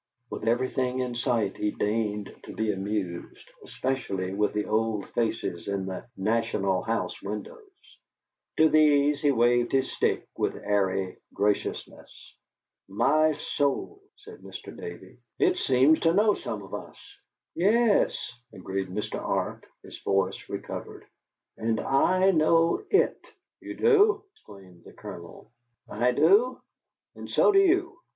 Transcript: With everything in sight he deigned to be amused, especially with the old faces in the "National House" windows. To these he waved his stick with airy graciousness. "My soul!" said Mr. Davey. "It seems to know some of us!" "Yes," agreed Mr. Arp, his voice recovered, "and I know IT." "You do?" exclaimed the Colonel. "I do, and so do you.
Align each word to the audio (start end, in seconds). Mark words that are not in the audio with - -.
With 0.31 0.47
everything 0.47 0.97
in 0.97 1.13
sight 1.13 1.57
he 1.57 1.69
deigned 1.69 2.35
to 2.45 2.53
be 2.55 2.71
amused, 2.73 3.47
especially 3.63 4.33
with 4.33 4.51
the 4.51 4.65
old 4.65 5.07
faces 5.09 5.67
in 5.67 5.85
the 5.85 6.07
"National 6.17 6.81
House" 6.81 7.21
windows. 7.21 7.69
To 8.57 8.67
these 8.67 9.21
he 9.21 9.29
waved 9.31 9.71
his 9.71 9.91
stick 9.91 10.27
with 10.35 10.55
airy 10.55 11.17
graciousness. 11.35 12.09
"My 12.87 13.33
soul!" 13.33 14.01
said 14.15 14.39
Mr. 14.39 14.75
Davey. 14.75 15.19
"It 15.37 15.59
seems 15.59 15.99
to 15.99 16.15
know 16.15 16.33
some 16.33 16.63
of 16.63 16.73
us!" 16.73 16.97
"Yes," 17.53 18.17
agreed 18.51 18.87
Mr. 18.89 19.21
Arp, 19.21 19.67
his 19.83 19.99
voice 19.99 20.49
recovered, 20.49 21.05
"and 21.57 21.79
I 21.79 22.31
know 22.31 22.81
IT." 22.89 23.19
"You 23.59 23.75
do?" 23.75 24.23
exclaimed 24.31 24.81
the 24.83 24.93
Colonel. 24.93 25.51
"I 25.87 26.11
do, 26.11 26.59
and 27.13 27.29
so 27.29 27.51
do 27.51 27.59
you. 27.59 27.99